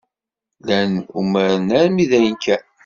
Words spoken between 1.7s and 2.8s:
armi d ayen kan.